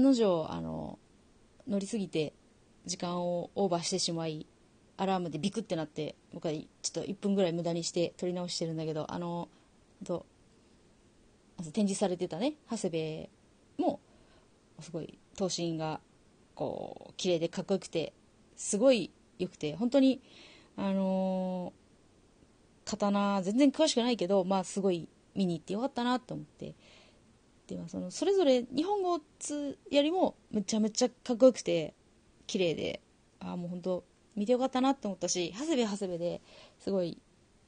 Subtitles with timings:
[0.00, 0.98] 案の定あの
[1.68, 2.32] 乗りすぎて
[2.86, 4.46] 時間をオーバーしてしまい
[4.96, 9.48] アラームでビクってなって僕はちょっと1分ぐらい無駄にして撮り直してるんだけどあの
[10.04, 10.26] と
[11.72, 13.28] 展示されてたね長谷
[13.78, 14.00] 部も。
[14.80, 16.00] すごい頭身が
[16.54, 18.14] こう綺麗でかっこよくて
[18.56, 20.22] すごい良くて本当に
[20.76, 26.74] あのー、刀全然詳しくないけどまあすごい見に行ってよかったなと思って。
[27.70, 31.94] ではそのそれぞれ日本語つよりもめちゃめちゃかっこよくて
[32.48, 33.00] 綺麗で
[33.38, 36.40] ああもう本当見てよかったなって思ったし長谷部長谷部で
[36.80, 37.18] すごい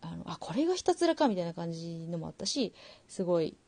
[0.00, 2.72] あのあこれがひたすらかみたいな感じのもあったし
[3.08, 3.58] すごい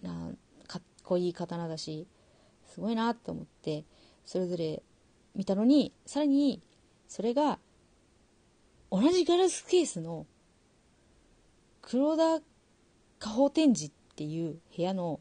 [0.00, 0.30] な
[0.66, 2.06] かっこいい刀だし
[2.72, 3.84] すごいなと思って
[4.24, 4.82] それぞれ
[5.34, 6.62] 見たのにさらに
[7.08, 7.58] それが
[8.90, 10.26] 同じガラスケースの
[11.82, 12.40] 黒田
[13.18, 15.20] 加宝展示っていう部屋の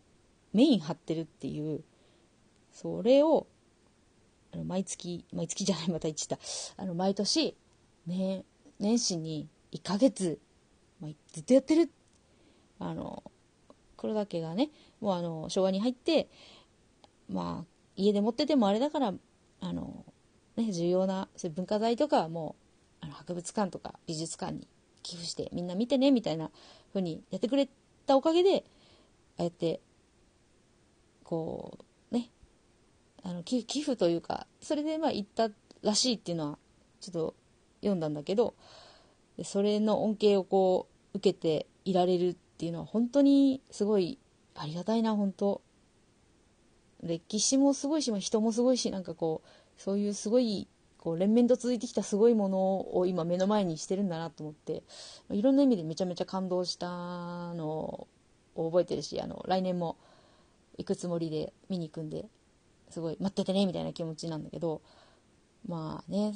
[0.54, 1.84] メイン張ってるっていう
[2.72, 3.48] それを
[4.53, 6.84] あの毎月毎月じゃないまた言っちゃった。
[6.84, 7.56] あの毎年、
[8.06, 8.44] ね、
[8.80, 10.40] 年始に1ヶ月、
[11.00, 11.90] まあ、ずっとやってる。
[12.80, 13.23] あの
[13.95, 16.28] 黒田家がねもうあの昭和に入って
[17.30, 19.14] まあ家で持っててもあれだから
[19.59, 20.03] あの、
[20.56, 22.56] ね、重要なそういう文化財とかはも
[23.03, 24.68] うあの博物館とか美術館に
[25.03, 26.50] 寄付してみんな見てねみたいな
[26.90, 27.70] 風にやってくれ
[28.08, 28.64] たおかげで
[29.38, 29.80] ああやって
[31.32, 31.78] こ
[32.12, 32.30] うね
[33.24, 35.50] あの寄付というかそれでまあ行った
[35.82, 36.58] らしいっていうのは
[37.00, 37.36] ちょっと
[37.80, 38.54] 読んだんだけど
[39.46, 44.20] それの恩恵をこう受けていられるっていうのは本当にすごい
[44.56, 45.62] ありがたいな本当。
[47.02, 50.68] 歴史もすごいし人もすごいしなんかこうそういうすごい
[51.00, 54.84] こう連綿と続いてきたすごいものを今目の前にしてるんだなと思って
[55.32, 56.88] いろんな意味でめちゃめちゃ感動した
[57.56, 58.08] の
[58.56, 59.98] を覚えてるしあの来年も
[60.77, 62.25] 行くつもりで見に行くんで
[62.89, 64.81] すごい待っててねみたいな気持ちなんだけど
[65.67, 66.33] まあね、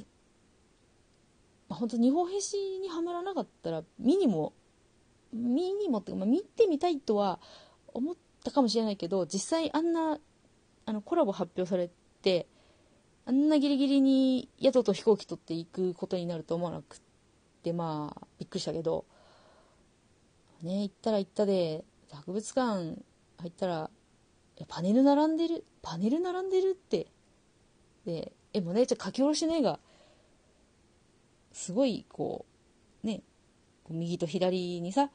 [1.67, 4.53] まあ、本当日本兵士にはまらなかったら見にも
[5.33, 7.39] 見にもってまあ、見てみたいとは
[7.93, 10.17] 思ったかもしれないけど実際あんな
[10.85, 11.89] あのコラボ発表され
[12.21, 12.47] て
[13.25, 17.01] あんなギリギリに宿と飛行機取っていくことになると思わなく
[17.63, 19.05] てまあびっくりしたけど
[20.61, 22.95] ね行ったら行ったで博物館
[23.39, 23.89] 入ったら
[24.67, 27.07] パネル並んでるパネル並んでるって。
[28.05, 29.79] で絵もねちょ書き下ろしの絵が。
[31.51, 32.45] すごいこ
[33.03, 33.21] うね
[33.89, 35.09] 右と左にさ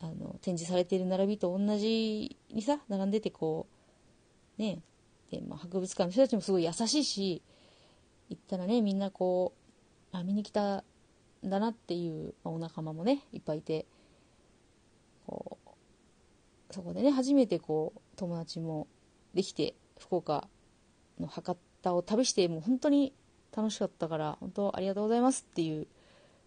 [0.00, 3.66] あの展示されている並びと同じにさ並んでてこ
[4.58, 4.80] うね。
[5.30, 7.42] で、まあ、博物館の人たちもすごい優しいし
[8.28, 9.52] 行ったらねみんなこ
[10.12, 10.84] うあ見に来たん
[11.44, 13.86] だなっていう、まあ、お仲間もねいっぱいいて
[15.26, 15.65] こう
[16.76, 18.86] そこでね初めてこう友達も
[19.32, 20.46] できて福岡
[21.18, 23.14] の博多を旅してもう本当に
[23.56, 25.86] 楽しかったから本当ありがとうございますっていう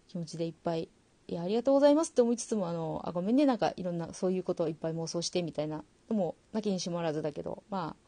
[0.06, 0.88] 気持ちでいっぱい
[1.26, 8.04] いやありがとうございますって思いつつもあのあごめんねなんかいろんなそういうことをいっぱい妄想してみたいなのもなきにしもあらずだけどまあ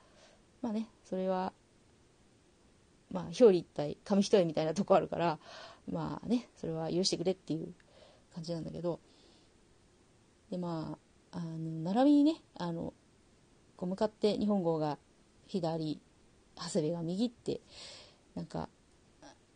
[0.62, 1.53] まあねそれは
[3.10, 5.41] まあ表裏一体紙一重みたいなとこあるから
[5.91, 7.75] まあねそれは許してくれっていう
[8.33, 9.00] 感じなんだけど
[10.53, 12.94] でまああの並びにねあの
[13.76, 14.98] こう向かって日本語が
[15.47, 16.00] 左
[16.56, 17.60] 長谷部が右って
[18.34, 18.69] なんか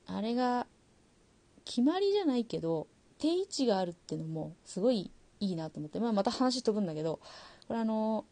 [0.06, 0.66] あれが
[1.64, 2.86] 決まりじゃないけど
[3.18, 5.10] 定位置があるっていうのもすごい
[5.40, 7.20] いいなと思って、まあ、また話飛ぶんだけど
[7.68, 8.24] これあの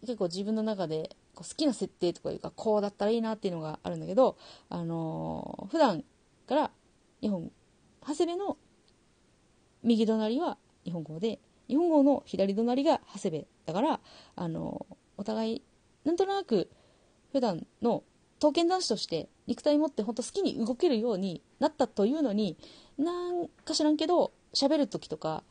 [0.00, 4.36] 結構自分の中でこう好きな設定とかいうかこうだったらいいなっていうのがあるんだけど
[4.68, 6.04] あの普段
[6.48, 6.70] から
[7.20, 7.50] 日本
[8.06, 8.56] 長谷部の
[9.84, 11.38] 右隣は日本語で
[11.72, 13.46] 日本語の左隣が長谷部。
[13.64, 14.00] だから
[14.36, 15.62] あのお互い
[16.04, 16.68] なんとなく
[17.32, 18.02] 普段の
[18.38, 22.58] 刀剣男子として肉体持って本当好きに動けるようになったというのに
[22.98, 25.44] なんか知らんけど喋る時とか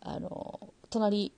[0.00, 1.32] あの隣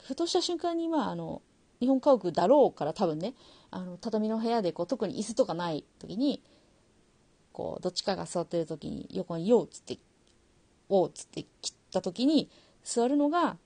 [0.00, 1.42] ふとした瞬間にまああの
[1.80, 3.34] 日本家屋だろうから多分ね
[3.72, 6.44] あの畳の部屋でこう特に椅子とかない時に
[7.52, 9.98] こうどっちかが座ってる時に横に「よう」っつって
[10.88, 12.48] 「おう」っつって切った時に
[12.84, 13.56] 座るのが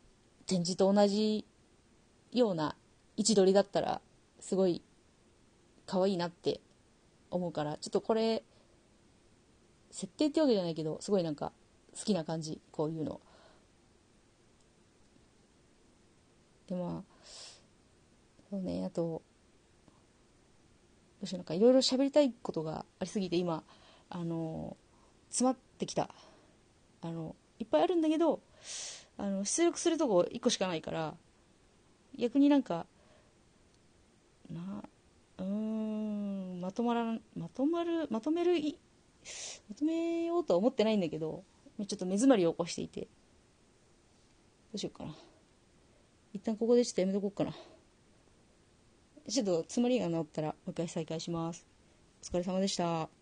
[0.46, 1.44] 展示と同じ
[2.32, 2.76] ような
[3.16, 4.00] 位置取りだったら
[4.40, 4.82] すごい
[5.86, 6.60] 可愛いなって
[7.30, 8.42] 思うからちょっとこれ
[9.90, 11.52] 設定ってわけじゃないけどすごいなんか
[11.98, 13.20] 好きな感じこういうの。
[16.68, 17.26] でまあ
[18.50, 19.22] そうねあとど
[21.22, 23.62] うしようなんかいろいろ喋りたいことがありすぎて今
[24.10, 24.76] あの
[25.30, 26.10] 詰まってきた。
[27.02, 28.40] あのいっぱいあるんだけど
[29.18, 31.14] あの出力するとこ1個しかないから
[32.18, 32.86] 逆になんか
[34.50, 34.82] な
[35.38, 38.78] うーんまとまらんまとまるまとめるい
[39.68, 41.42] まとめようとは思ってないんだけど
[41.78, 43.02] ちょっと目詰まりを起こしていて。
[43.02, 43.08] ど
[44.74, 45.14] うしようかな。
[46.32, 47.52] 一旦ここでちょっとやめとこうかな。
[49.28, 51.66] ちょっと詰まりが治ったらもう一回再開します。
[52.22, 53.15] お疲れ様でした。